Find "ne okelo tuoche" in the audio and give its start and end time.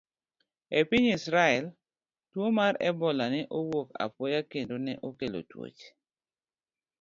4.85-5.89